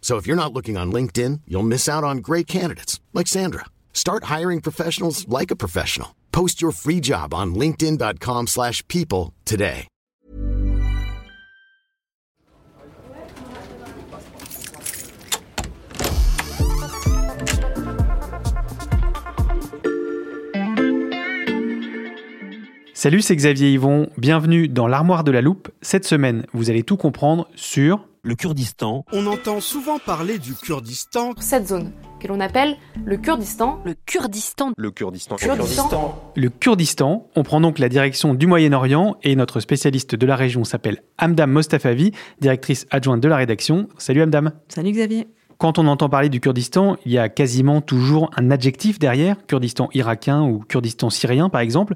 So 0.00 0.16
if 0.16 0.26
you're 0.26 0.34
not 0.34 0.52
looking 0.52 0.76
on 0.76 0.90
LinkedIn, 0.90 1.42
you'll 1.46 1.62
miss 1.62 1.88
out 1.88 2.02
on 2.02 2.18
great 2.18 2.48
candidates 2.48 2.98
like 3.12 3.28
Sandra. 3.28 3.66
Start 3.92 4.24
hiring 4.24 4.60
professionals 4.60 5.28
like 5.28 5.52
a 5.52 5.56
professional. 5.64 6.16
Post 6.32 6.60
your 6.60 6.72
free 6.72 7.00
job 7.00 7.32
on 7.32 7.54
linkedin.com/people 7.54 9.32
today. 9.44 9.86
Salut, 23.02 23.22
c'est 23.22 23.34
Xavier 23.34 23.72
Yvon. 23.72 24.10
Bienvenue 24.18 24.68
dans 24.68 24.86
l'armoire 24.86 25.24
de 25.24 25.30
la 25.30 25.40
loupe. 25.40 25.70
Cette 25.80 26.04
semaine, 26.04 26.44
vous 26.52 26.68
allez 26.68 26.82
tout 26.82 26.98
comprendre 26.98 27.48
sur 27.54 28.06
le 28.22 28.34
Kurdistan. 28.34 29.04
On 29.12 29.26
entend 29.26 29.60
souvent 29.60 29.98
parler 29.98 30.38
du 30.38 30.54
Kurdistan. 30.54 31.32
Cette 31.38 31.68
zone 31.68 31.92
que 32.20 32.28
l'on 32.28 32.40
appelle 32.40 32.76
le 33.04 33.16
Kurdistan. 33.16 33.80
Le 33.84 33.94
Kurdistan. 33.94 34.72
Le 34.76 34.90
Kurdistan. 34.90 35.36
Kurdistan. 35.36 36.32
le 36.36 36.48
Kurdistan. 36.50 37.28
On 37.34 37.42
prend 37.42 37.60
donc 37.60 37.78
la 37.78 37.88
direction 37.88 38.34
du 38.34 38.46
Moyen-Orient 38.46 39.16
et 39.22 39.36
notre 39.36 39.60
spécialiste 39.60 40.14
de 40.14 40.26
la 40.26 40.36
région 40.36 40.64
s'appelle 40.64 41.02
Hamdam 41.18 41.50
Mostafavi, 41.50 42.12
directrice 42.40 42.86
adjointe 42.90 43.20
de 43.20 43.28
la 43.28 43.36
rédaction. 43.36 43.88
Salut 43.96 44.22
Hamdam. 44.22 44.52
Salut 44.68 44.92
Xavier. 44.92 45.26
Quand 45.56 45.78
on 45.78 45.86
entend 45.86 46.08
parler 46.08 46.28
du 46.28 46.40
Kurdistan, 46.40 46.96
il 47.04 47.12
y 47.12 47.18
a 47.18 47.28
quasiment 47.28 47.80
toujours 47.80 48.30
un 48.36 48.50
adjectif 48.50 48.98
derrière, 48.98 49.36
Kurdistan 49.46 49.88
irakien 49.92 50.42
ou 50.42 50.60
Kurdistan 50.60 51.10
syrien 51.10 51.48
par 51.48 51.60
exemple. 51.60 51.94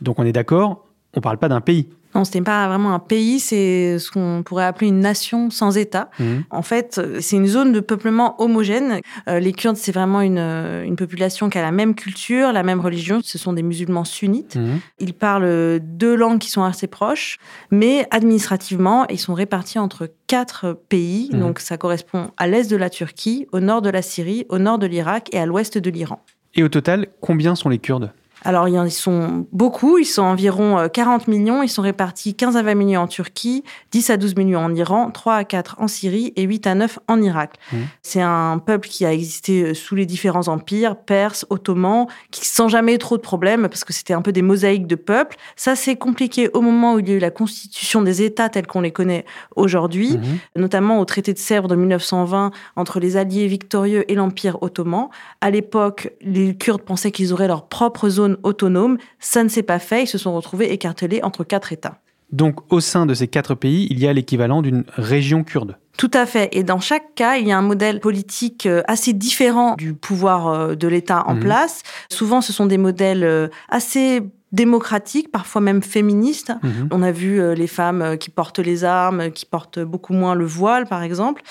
Donc 0.00 0.18
on 0.18 0.24
est 0.24 0.32
d'accord, 0.32 0.86
on 1.14 1.20
parle 1.20 1.38
pas 1.38 1.48
d'un 1.48 1.60
pays. 1.60 1.88
Non, 2.16 2.24
ce 2.24 2.34
n'est 2.34 2.42
pas 2.42 2.66
vraiment 2.66 2.94
un 2.94 2.98
pays, 2.98 3.40
c'est 3.40 3.98
ce 3.98 4.10
qu'on 4.10 4.42
pourrait 4.42 4.64
appeler 4.64 4.88
une 4.88 5.00
nation 5.00 5.50
sans 5.50 5.76
État. 5.76 6.08
Mhm. 6.18 6.44
En 6.48 6.62
fait, 6.62 6.98
c'est 7.20 7.36
une 7.36 7.46
zone 7.46 7.72
de 7.72 7.80
peuplement 7.80 8.40
homogène. 8.40 9.00
Euh, 9.28 9.38
les 9.38 9.52
Kurdes, 9.52 9.76
c'est 9.76 9.92
vraiment 9.92 10.22
une, 10.22 10.38
euh, 10.38 10.82
une 10.82 10.96
population 10.96 11.50
qui 11.50 11.58
a 11.58 11.62
la 11.62 11.72
même 11.72 11.94
culture, 11.94 12.54
la 12.54 12.62
même 12.62 12.80
religion. 12.80 13.20
Ce 13.22 13.36
sont 13.36 13.52
des 13.52 13.62
musulmans 13.62 14.04
sunnites. 14.04 14.56
Mhm. 14.56 14.80
Ils 14.98 15.12
parlent 15.12 15.78
deux 15.82 16.14
langues 16.14 16.38
qui 16.38 16.48
sont 16.48 16.62
assez 16.62 16.86
proches, 16.86 17.36
mais 17.70 18.06
administrativement, 18.10 19.06
ils 19.08 19.18
sont 19.18 19.34
répartis 19.34 19.78
entre 19.78 20.08
quatre 20.26 20.72
pays. 20.88 21.28
Mhm. 21.32 21.40
Donc, 21.40 21.60
ça 21.60 21.76
correspond 21.76 22.30
à 22.38 22.46
l'est 22.46 22.70
de 22.70 22.76
la 22.76 22.88
Turquie, 22.88 23.46
au 23.52 23.60
nord 23.60 23.82
de 23.82 23.90
la 23.90 24.00
Syrie, 24.00 24.46
au 24.48 24.58
nord 24.58 24.78
de 24.78 24.86
l'Irak 24.86 25.28
et 25.32 25.38
à 25.38 25.44
l'ouest 25.44 25.76
de 25.76 25.90
l'Iran. 25.90 26.20
Et 26.54 26.62
au 26.62 26.68
total, 26.70 27.08
combien 27.20 27.54
sont 27.54 27.68
les 27.68 27.78
Kurdes? 27.78 28.10
Alors, 28.46 28.68
ils 28.68 28.90
sont 28.92 29.46
beaucoup, 29.52 29.98
ils 29.98 30.04
sont 30.04 30.22
environ 30.22 30.78
euh, 30.78 30.88
40 30.88 31.26
millions, 31.28 31.62
ils 31.62 31.68
sont 31.68 31.82
répartis 31.82 32.34
15 32.34 32.56
à 32.56 32.62
20 32.62 32.74
millions 32.74 33.00
en 33.02 33.08
Turquie, 33.08 33.64
10 33.90 34.10
à 34.10 34.16
12 34.16 34.36
millions 34.36 34.60
en 34.60 34.74
Iran, 34.74 35.10
3 35.10 35.34
à 35.34 35.44
4 35.44 35.76
en 35.78 35.88
Syrie 35.88 36.32
et 36.36 36.42
8 36.42 36.66
à 36.66 36.74
9 36.74 36.98
en 37.08 37.20
Irak. 37.20 37.54
Mhm. 37.72 37.78
C'est 38.02 38.22
un 38.22 38.58
peuple 38.58 38.88
qui 38.88 39.04
a 39.04 39.12
existé 39.12 39.62
euh, 39.62 39.74
sous 39.74 39.96
les 39.96 40.06
différents 40.06 40.48
empires, 40.48 40.96
perses, 40.96 41.44
ottomans, 41.50 42.06
qui 42.30 42.46
sans 42.46 42.68
jamais 42.68 42.98
trop 42.98 43.16
de 43.16 43.22
problèmes, 43.22 43.68
parce 43.68 43.84
que 43.84 43.92
c'était 43.92 44.14
un 44.14 44.22
peu 44.22 44.32
des 44.32 44.42
mosaïques 44.42 44.86
de 44.86 44.94
peuples. 44.94 45.36
Ça, 45.56 45.74
c'est 45.74 45.96
compliqué 45.96 46.48
au 46.54 46.60
moment 46.60 46.94
où 46.94 47.00
il 47.00 47.08
y 47.08 47.12
a 47.12 47.14
eu 47.14 47.18
la 47.18 47.30
constitution 47.30 48.02
des 48.02 48.22
États 48.22 48.48
tels 48.48 48.66
qu'on 48.66 48.80
les 48.80 48.92
connaît 48.92 49.24
aujourd'hui 49.56 50.18
Mhm. 50.18 50.38
notamment 50.56 51.00
au 51.00 51.04
traité 51.04 51.32
de 51.32 51.38
Sèvres 51.38 51.68
de 51.68 51.74
1920 51.74 52.50
entre 52.76 53.00
les 53.00 53.16
alliés 53.16 53.46
victorieux 53.46 54.10
et 54.10 54.14
l'Empire 54.14 54.58
ottoman. 54.62 55.08
À 55.40 55.50
l'époque, 55.50 56.12
les 56.20 56.56
Kurdes 56.56 56.82
pensaient 56.82 57.10
qu'ils 57.10 57.32
auraient 57.32 57.48
leur 57.48 57.66
propre 57.68 58.08
zone 58.08 58.35
autonome. 58.42 58.98
Ça 59.20 59.42
ne 59.44 59.48
s'est 59.48 59.62
pas 59.62 59.78
fait. 59.78 60.04
Ils 60.04 60.08
se 60.08 60.18
sont 60.18 60.34
retrouvés 60.34 60.72
écartelés 60.72 61.20
entre 61.22 61.44
quatre 61.44 61.72
États. 61.72 61.98
Donc 62.32 62.72
au 62.72 62.80
sein 62.80 63.06
de 63.06 63.14
ces 63.14 63.28
quatre 63.28 63.54
pays, 63.54 63.86
il 63.90 64.00
y 64.00 64.08
a 64.08 64.12
l'équivalent 64.12 64.60
d'une 64.60 64.82
région 64.96 65.44
kurde. 65.44 65.76
Tout 65.96 66.10
à 66.12 66.26
fait. 66.26 66.48
Et 66.52 66.62
dans 66.64 66.80
chaque 66.80 67.14
cas, 67.14 67.36
il 67.36 67.46
y 67.46 67.52
a 67.52 67.56
un 67.58 67.62
modèle 67.62 68.00
politique 68.00 68.66
euh, 68.66 68.82
assez 68.88 69.12
différent 69.12 69.76
du 69.76 69.94
pouvoir 69.94 70.48
euh, 70.48 70.74
de 70.74 70.88
l'État 70.88 71.22
en 71.26 71.34
Mhm. 71.34 71.40
place. 71.40 71.82
Souvent, 72.10 72.40
ce 72.40 72.52
sont 72.52 72.66
des 72.66 72.78
modèles 72.78 73.24
euh, 73.24 73.48
assez 73.68 74.20
démocratiques, 74.52 75.30
parfois 75.30 75.60
même 75.60 75.82
féministes. 75.82 76.52
Mhm. 76.62 76.88
On 76.92 77.02
a 77.02 77.10
vu 77.12 77.40
euh, 77.40 77.54
les 77.54 77.66
femmes 77.66 78.02
euh, 78.02 78.16
qui 78.16 78.30
portent 78.30 78.58
les 78.58 78.84
armes, 78.84 79.30
qui 79.30 79.44
portent 79.46 79.78
beaucoup 79.80 80.12
moins 80.12 80.34
le 80.34 80.44
voile, 80.46 80.86
par 80.86 81.02
exemple. 81.02 81.42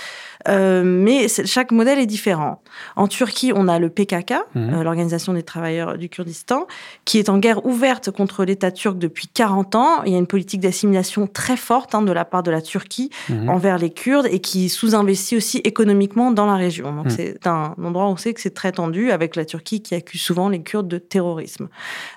Euh, 0.47 0.83
mais 0.85 1.27
chaque 1.27 1.71
modèle 1.71 1.97
est 1.99 2.05
différent. 2.05 2.61
En 2.95 3.07
Turquie, 3.07 3.51
on 3.55 3.67
a 3.67 3.79
le 3.79 3.89
PKK, 3.89 4.33
Mhm. 4.53 4.81
l'Organisation 4.83 5.33
des 5.33 5.43
travailleurs 5.43 5.97
du 5.97 6.07
Kurdistan, 6.07 6.67
qui 7.03 7.17
est 7.19 7.29
en 7.29 7.37
guerre 7.39 7.65
ouverte 7.65 8.11
contre 8.11 8.45
l'État 8.45 8.71
turc 8.71 8.97
depuis 8.97 9.27
40 9.27 9.75
ans. 9.75 10.03
Il 10.05 10.11
y 10.11 10.15
a 10.15 10.19
une 10.19 10.27
politique 10.27 10.61
d'assimilation 10.61 11.27
très 11.27 11.57
forte 11.57 11.95
hein, 11.95 12.01
de 12.03 12.11
la 12.11 12.25
part 12.25 12.43
de 12.43 12.51
la 12.51 12.61
Turquie 12.61 13.09
Mhm. 13.29 13.49
envers 13.49 13.77
les 13.77 13.89
Kurdes 13.89 14.27
et 14.29 14.39
qui 14.39 14.69
sous-investit 14.69 15.35
aussi 15.35 15.57
économiquement 15.59 16.31
dans 16.31 16.45
la 16.45 16.55
région. 16.55 16.93
Donc 16.95 17.11
c'est 17.11 17.45
un 17.47 17.73
endroit 17.83 18.05
où 18.05 18.09
on 18.09 18.17
sait 18.17 18.33
que 18.33 18.41
c'est 18.41 18.53
très 18.53 18.71
tendu 18.71 19.11
avec 19.11 19.35
la 19.35 19.45
Turquie 19.45 19.81
qui 19.81 19.95
accuse 19.95 20.21
souvent 20.21 20.47
les 20.49 20.61
Kurdes 20.61 20.87
de 20.87 20.97
terrorisme. 20.99 21.67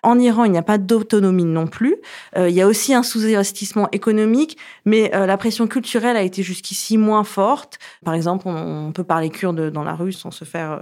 En 0.03 0.19
Iran, 0.19 0.45
il 0.45 0.53
n'y 0.53 0.59
a 0.59 0.63
pas 0.69 0.77
d'autonomie 0.77 1.47
non 1.47 1.67
plus. 1.67 1.97
Euh, 2.37 2.51
il 2.51 2.55
y 2.55 2.61
a 2.61 2.67
aussi 2.67 2.93
un 2.93 3.03
sous-investissement 3.03 3.89
économique, 3.91 4.59
mais 4.85 5.11
euh, 5.15 5.25
la 5.25 5.39
pression 5.39 5.67
culturelle 5.67 6.15
a 6.15 6.21
été 6.21 6.43
jusqu'ici 6.43 6.99
moins 6.99 7.25
forte. 7.25 7.79
Par 8.05 8.13
exemple, 8.13 8.47
on, 8.49 8.89
on 8.89 8.93
peut 8.93 9.03
parler 9.03 9.31
kurde 9.31 9.71
dans 9.71 9.83
la 9.83 9.95
rue 9.95 10.13
sans 10.13 10.31
se 10.31 10.45
faire 10.45 10.81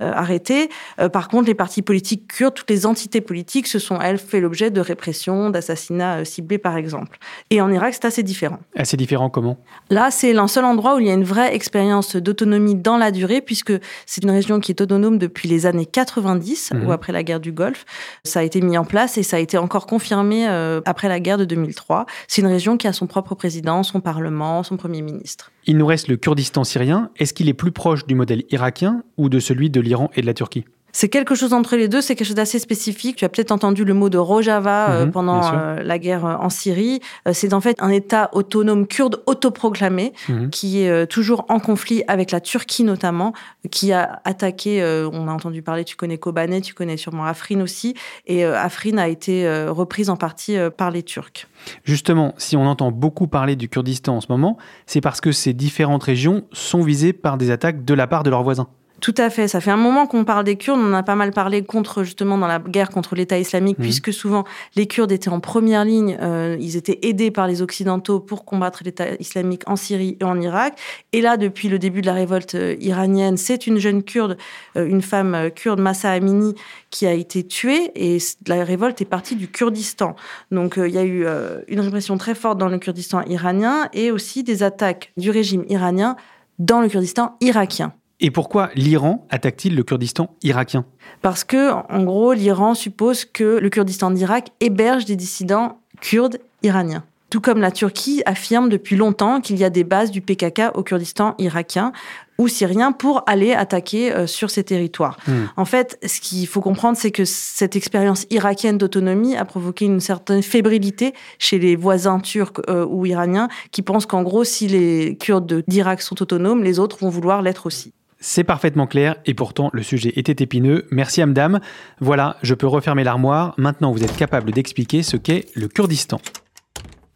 euh, 0.00 0.12
arrêter. 0.12 0.70
Par 1.12 1.26
contre, 1.26 1.48
les 1.48 1.54
partis 1.54 1.82
politiques 1.82 2.28
kurdes, 2.28 2.54
toutes 2.54 2.70
les 2.70 2.86
entités 2.86 3.20
politiques, 3.20 3.66
se 3.66 3.80
sont, 3.80 4.00
elles, 4.00 4.18
fait 4.18 4.38
l'objet 4.40 4.70
de 4.70 4.80
répression, 4.80 5.50
d'assassinats 5.50 6.24
ciblés, 6.24 6.58
par 6.58 6.76
exemple. 6.76 7.18
Et 7.50 7.60
en 7.60 7.72
Irak, 7.72 7.94
c'est 7.94 8.04
assez 8.04 8.22
différent. 8.22 8.60
Assez 8.76 8.96
différent 8.96 9.28
comment? 9.28 9.58
Là, 9.90 10.12
c'est 10.12 10.36
un 10.36 10.46
seul 10.46 10.64
endroit 10.64 10.94
où 10.94 11.00
il 11.00 11.08
y 11.08 11.10
a 11.10 11.14
une 11.14 11.24
vraie 11.24 11.52
expérience 11.52 12.14
d'autonomie 12.14 12.76
dans 12.76 12.96
la 12.96 13.10
durée, 13.10 13.40
puisque 13.40 13.72
c'est 14.06 14.22
une 14.22 14.30
région 14.30 14.60
qui 14.60 14.70
est 14.70 14.80
autonome 14.80 15.18
depuis 15.18 15.48
les 15.48 15.66
années 15.66 15.84
90, 15.84 16.70
Mhm. 16.74 16.86
ou 16.86 16.92
après 16.92 17.12
la 17.12 17.24
guerre 17.24 17.40
du 17.40 17.50
Golfe. 17.50 17.84
Ça 18.22 18.38
a 18.38 18.42
été 18.44 18.60
mis 18.60 18.78
en 18.78 18.84
place 18.84 19.15
et 19.18 19.22
ça 19.22 19.36
a 19.36 19.40
été 19.40 19.58
encore 19.58 19.86
confirmé 19.86 20.48
euh, 20.48 20.80
après 20.84 21.08
la 21.08 21.20
guerre 21.20 21.38
de 21.38 21.44
2003. 21.44 22.06
C'est 22.28 22.42
une 22.42 22.48
région 22.48 22.76
qui 22.76 22.86
a 22.86 22.92
son 22.92 23.06
propre 23.06 23.34
président, 23.34 23.82
son 23.82 24.00
parlement, 24.00 24.62
son 24.62 24.76
premier 24.76 25.02
ministre. 25.02 25.50
Il 25.66 25.76
nous 25.78 25.86
reste 25.86 26.08
le 26.08 26.16
Kurdistan 26.16 26.64
syrien. 26.64 27.10
Est-ce 27.16 27.34
qu'il 27.34 27.48
est 27.48 27.54
plus 27.54 27.72
proche 27.72 28.06
du 28.06 28.14
modèle 28.14 28.44
irakien 28.50 29.02
ou 29.16 29.28
de 29.28 29.40
celui 29.40 29.70
de 29.70 29.80
l'Iran 29.80 30.10
et 30.14 30.20
de 30.20 30.26
la 30.26 30.34
Turquie? 30.34 30.64
C'est 30.98 31.10
quelque 31.10 31.34
chose 31.34 31.52
entre 31.52 31.76
les 31.76 31.88
deux, 31.88 32.00
c'est 32.00 32.16
quelque 32.16 32.26
chose 32.28 32.36
d'assez 32.36 32.58
spécifique. 32.58 33.16
Tu 33.16 33.26
as 33.26 33.28
peut-être 33.28 33.52
entendu 33.52 33.84
le 33.84 33.92
mot 33.92 34.08
de 34.08 34.16
Rojava 34.16 34.88
euh, 34.88 35.04
Mhm, 35.04 35.12
pendant 35.12 35.42
euh, 35.52 35.82
la 35.82 35.98
guerre 35.98 36.24
euh, 36.24 36.36
en 36.36 36.48
Syrie. 36.48 37.00
C'est 37.34 37.52
en 37.52 37.60
fait 37.60 37.76
un 37.82 37.90
État 37.90 38.30
autonome 38.32 38.86
kurde 38.86 39.22
autoproclamé 39.26 40.14
Mhm. 40.30 40.48
qui 40.48 40.80
est 40.80 41.06
toujours 41.06 41.44
en 41.50 41.58
conflit 41.60 42.02
avec 42.08 42.30
la 42.30 42.40
Turquie 42.40 42.82
notamment, 42.82 43.34
qui 43.70 43.92
a 43.92 44.22
attaqué, 44.24 44.82
on 45.12 45.28
a 45.28 45.32
entendu 45.32 45.60
parler, 45.60 45.84
tu 45.84 45.96
connais 45.96 46.16
Kobané, 46.16 46.62
tu 46.62 46.72
connais 46.72 46.96
sûrement 46.96 47.26
Afrin 47.26 47.60
aussi, 47.60 47.92
et 48.26 48.44
Afrin 48.46 48.96
a 48.96 49.08
été 49.08 49.46
reprise 49.68 50.08
en 50.08 50.16
partie 50.16 50.56
par 50.78 50.90
les 50.90 51.02
Turcs. 51.02 51.46
Justement, 51.84 52.32
si 52.38 52.56
on 52.56 52.64
entend 52.66 52.90
beaucoup 52.90 53.26
parler 53.26 53.54
du 53.54 53.68
Kurdistan 53.68 54.16
en 54.16 54.20
ce 54.22 54.28
moment, 54.30 54.56
c'est 54.86 55.02
parce 55.02 55.20
que 55.20 55.30
ces 55.30 55.52
différentes 55.52 56.04
régions 56.04 56.44
sont 56.52 56.82
visées 56.82 57.12
par 57.12 57.36
des 57.36 57.50
attaques 57.50 57.84
de 57.84 57.92
la 57.92 58.06
part 58.06 58.22
de 58.22 58.30
leurs 58.30 58.42
voisins. 58.42 58.68
Tout 59.02 59.14
à 59.18 59.28
fait. 59.28 59.46
Ça 59.46 59.60
fait 59.60 59.70
un 59.70 59.76
moment 59.76 60.06
qu'on 60.06 60.24
parle 60.24 60.44
des 60.44 60.56
Kurdes. 60.56 60.80
On 60.80 60.90
en 60.90 60.94
a 60.94 61.02
pas 61.02 61.14
mal 61.14 61.30
parlé 61.30 61.62
contre 61.62 62.02
justement 62.02 62.38
dans 62.38 62.46
la 62.46 62.58
guerre 62.58 62.88
contre 62.88 63.14
l'État 63.14 63.38
islamique, 63.38 63.78
Mhm. 63.78 63.84
puisque 63.84 64.12
souvent 64.12 64.44
les 64.74 64.86
Kurdes 64.86 65.12
étaient 65.12 65.28
en 65.28 65.38
première 65.38 65.84
ligne. 65.84 66.16
euh, 66.22 66.56
ils 66.58 66.76
étaient 66.76 66.98
aidés 67.02 67.30
par 67.30 67.46
les 67.46 67.60
Occidentaux 67.60 68.20
pour 68.20 68.44
combattre 68.46 68.80
l'État 68.84 69.04
islamique 69.20 69.62
en 69.66 69.76
Syrie 69.76 70.16
et 70.18 70.24
en 70.24 70.40
Irak. 70.40 70.78
Et 71.12 71.20
là, 71.20 71.36
depuis 71.36 71.68
le 71.68 71.78
début 71.78 72.00
de 72.00 72.06
la 72.06 72.14
révolte 72.14 72.54
euh, 72.54 72.74
iranienne, 72.80 73.36
c'est 73.36 73.66
une 73.66 73.78
jeune 73.78 74.02
Kurde, 74.02 74.38
euh, 74.76 74.86
une 74.86 75.02
femme 75.02 75.50
kurde, 75.54 75.78
Massa 75.78 76.10
Amini, 76.10 76.54
qui 76.90 77.06
a 77.06 77.12
été 77.12 77.46
tuée. 77.46 77.92
Et 77.94 78.16
la 78.46 78.64
révolte 78.64 79.00
est 79.02 79.04
partie 79.04 79.36
du 79.36 79.48
Kurdistan. 79.48 80.16
Donc 80.50 80.78
euh, 80.78 80.88
il 80.88 80.94
y 80.94 80.98
a 80.98 81.04
eu 81.04 81.26
euh, 81.26 81.60
une 81.68 81.80
répression 81.80 82.16
très 82.16 82.34
forte 82.34 82.56
dans 82.58 82.68
le 82.68 82.78
Kurdistan 82.78 83.22
iranien 83.26 83.88
et 83.92 84.10
aussi 84.10 84.42
des 84.42 84.62
attaques 84.62 85.12
du 85.18 85.30
régime 85.30 85.64
iranien 85.68 86.16
dans 86.58 86.80
le 86.80 86.88
Kurdistan 86.88 87.36
irakien. 87.42 87.92
Et 88.20 88.30
pourquoi 88.30 88.70
l'Iran 88.74 89.26
attaque-t-il 89.30 89.74
le 89.74 89.82
Kurdistan 89.82 90.30
irakien? 90.42 90.86
Parce 91.20 91.44
que, 91.44 91.72
en 91.72 92.02
gros, 92.02 92.32
l'Iran 92.32 92.74
suppose 92.74 93.24
que 93.26 93.58
le 93.58 93.68
Kurdistan 93.68 94.10
d'Irak 94.10 94.48
héberge 94.60 95.04
des 95.04 95.16
dissidents 95.16 95.80
kurdes 96.00 96.38
iraniens. 96.62 97.04
Tout 97.28 97.40
comme 97.40 97.60
la 97.60 97.72
Turquie 97.72 98.22
affirme 98.24 98.68
depuis 98.68 98.96
longtemps 98.96 99.40
qu'il 99.40 99.56
y 99.58 99.64
a 99.64 99.70
des 99.70 99.82
bases 99.84 100.10
du 100.12 100.20
PKK 100.22 100.70
au 100.74 100.82
Kurdistan 100.82 101.34
irakien 101.38 101.92
ou 102.38 102.48
syrien 102.48 102.92
pour 102.92 103.24
aller 103.26 103.52
attaquer 103.52 104.14
euh, 104.14 104.26
sur 104.26 104.48
ces 104.48 104.62
territoires. 104.62 105.18
Hmm. 105.26 105.46
En 105.56 105.64
fait, 105.64 105.98
ce 106.06 106.20
qu'il 106.20 106.46
faut 106.46 106.60
comprendre, 106.60 106.96
c'est 106.96 107.10
que 107.10 107.24
cette 107.24 107.74
expérience 107.76 108.26
irakienne 108.30 108.78
d'autonomie 108.78 109.36
a 109.36 109.44
provoqué 109.44 109.86
une 109.86 110.00
certaine 110.00 110.42
fébrilité 110.42 111.14
chez 111.38 111.58
les 111.58 111.74
voisins 111.76 112.20
turcs 112.20 112.60
euh, 112.68 112.86
ou 112.86 113.04
iraniens 113.06 113.48
qui 113.72 113.82
pensent 113.82 114.06
qu'en 114.06 114.22
gros, 114.22 114.44
si 114.44 114.68
les 114.68 115.16
Kurdes 115.18 115.46
de- 115.46 115.64
d'Irak 115.66 116.00
sont 116.02 116.22
autonomes, 116.22 116.62
les 116.62 116.78
autres 116.78 116.98
vont 117.00 117.10
vouloir 117.10 117.42
l'être 117.42 117.66
aussi. 117.66 117.92
C'est 118.28 118.42
parfaitement 118.42 118.88
clair 118.88 119.14
et 119.24 119.34
pourtant 119.34 119.70
le 119.72 119.84
sujet 119.84 120.12
était 120.16 120.42
épineux. 120.42 120.88
Merci 120.90 121.22
Amdam. 121.22 121.60
Voilà, 122.00 122.38
je 122.42 122.54
peux 122.54 122.66
refermer 122.66 123.04
l'armoire. 123.04 123.54
Maintenant, 123.56 123.92
vous 123.92 124.02
êtes 124.02 124.16
capable 124.16 124.50
d'expliquer 124.50 125.04
ce 125.04 125.16
qu'est 125.16 125.44
le 125.54 125.68
Kurdistan. 125.68 126.20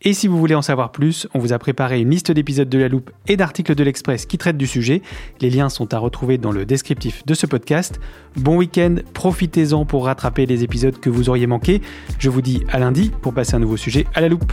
Et 0.03 0.15
si 0.15 0.29
vous 0.29 0.39
voulez 0.39 0.55
en 0.55 0.63
savoir 0.63 0.93
plus, 0.93 1.27
on 1.35 1.41
vous 1.41 1.53
a 1.53 1.59
préparé 1.59 2.01
une 2.01 2.11
liste 2.11 2.31
d'épisodes 2.31 2.69
de 2.69 2.79
la 2.79 2.87
loupe 2.87 3.11
et 3.27 3.37
d'articles 3.37 3.75
de 3.75 3.83
l'Express 3.83 4.25
qui 4.25 4.39
traitent 4.39 4.57
du 4.57 4.69
sujet. 4.69 5.03
Les 5.41 5.51
liens 5.51 5.69
sont 5.69 5.93
à 5.93 5.99
retrouver 5.99 6.39
dans 6.39 6.53
le 6.53 6.65
descriptif 6.65 7.27
de 7.27 7.35
ce 7.35 7.47
podcast. 7.47 7.99
Bon 8.37 8.57
week-end, 8.57 8.95
profitez-en 9.13 9.87
pour 9.87 10.05
rattraper 10.05 10.47
les 10.47 10.63
épisodes 10.63 11.01
que 11.01 11.11
vous 11.11 11.29
auriez 11.29 11.49
manqués. 11.49 11.83
Je 12.21 12.31
vous 12.31 12.41
dis 12.41 12.63
à 12.71 12.79
lundi 12.79 13.11
pour 13.21 13.35
passer 13.35 13.57
un 13.57 13.59
nouveau 13.59 13.77
sujet 13.77 14.07
à 14.15 14.21
la 14.21 14.29
loupe. 14.29 14.53